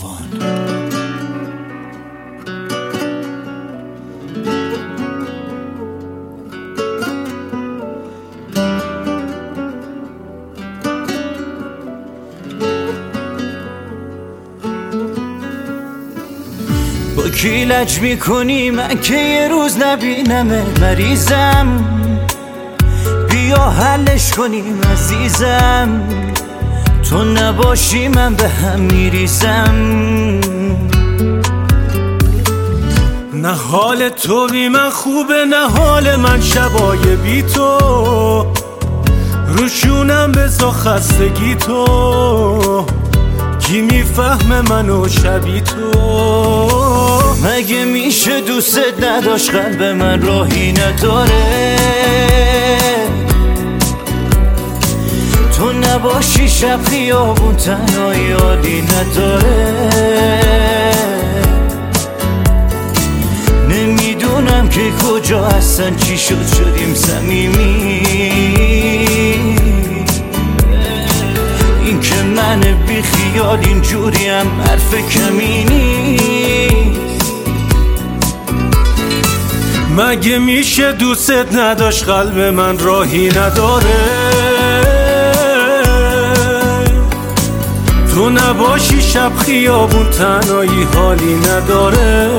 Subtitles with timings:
[0.00, 0.28] توفان
[17.16, 21.84] با کی لج می‌کنی؟ من که یه روز نبینمه مریضم.
[23.30, 26.02] بیا حلش کنیم عزیزم.
[27.10, 29.74] تو نباشی من به هم میریزم.
[33.34, 38.46] نه حال تو بی من خوبه نه حال من شبای بی تو.
[39.48, 42.86] روشونم بزا خستگی تو.
[43.58, 45.90] کی می‌فهمه منو شبی تو؟
[47.44, 51.76] مگه میشه دوستت نداشت قلب من راهی نداره؟
[55.72, 59.80] نباشی شب خیابون تنهایی عالی نداره.
[63.68, 68.02] نمی‌دونم که کجا هستن چی شد شدیم صمیمی.
[71.84, 77.00] این که من بی خیال اینجوریم حرف کمی نیست.
[79.96, 84.49] مگه میشه دوستت نداشت قلب من راهی نداره؟
[88.60, 92.30] نباشی شب خیابون تنهایی حالی نداره.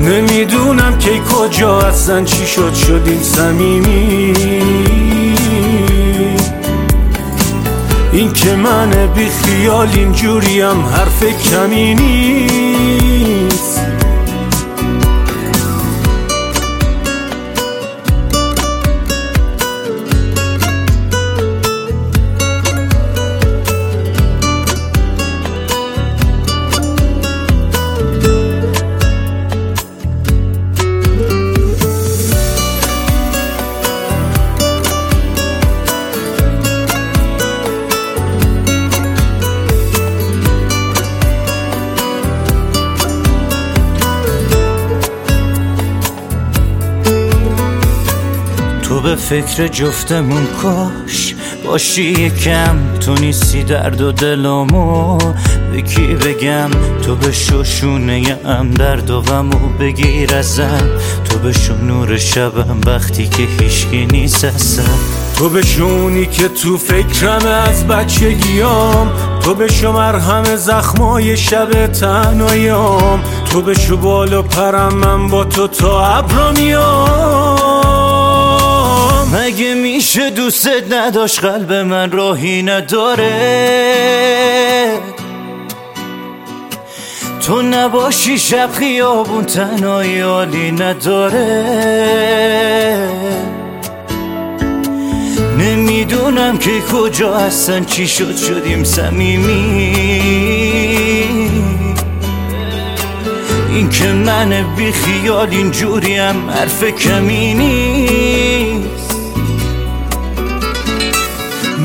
[0.00, 4.32] نمی‌دونم که کجا هستن چی شد شدیم صمیمی.
[8.12, 11.94] این که من بی خیال اینجوریم حرف کمی
[49.06, 51.34] به فکر جفتمون کاش.
[51.64, 55.18] باشی یکم تو نیستی درد و دلامو
[55.72, 56.70] به کی بگم؟
[57.02, 60.90] تو به شوشونه ام درد و غمو بگیر ازم.
[61.28, 61.52] تو به
[61.82, 64.98] نور شبم وقتی که هیچکی نیست هستم
[65.36, 69.12] تو بشونی که تو فکرم از بچگیام.
[69.42, 73.20] تو بشو مرهم زخمای شب تنهاییام.
[73.50, 77.95] تو بشو بال و پرم من با تو تا ابرا میام.
[79.56, 83.30] مگه میشه دوستت نداشت قلب من راهی نداره؟
[87.40, 91.66] تو نباشی شب خیابون تنهایی عالی نداره.
[95.58, 99.92] نمی‌دونم که کجا هستن چی شد شدیم صمیمی.
[103.70, 109.05] این که من بی خیال اینجوریم حرف کمی نیست.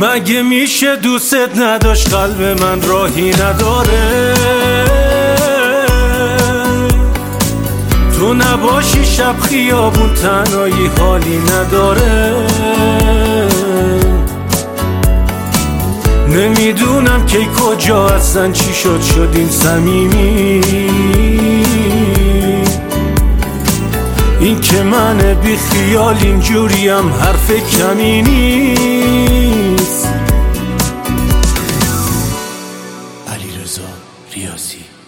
[0.00, 4.34] مگه میشه دوستت نداشت؟ قلب من راهی نداره.
[8.18, 12.46] تو نباشی شب خیابون تنهایی حالی نداره.
[16.28, 20.60] نمی‌دونم که کجا هستن چی شد شدیم صمیمی.
[24.40, 28.22] این که من بی خیال اینجوریم حرف کمی
[33.40, 33.88] نیست علی رضا
[34.34, 34.99] ریاضی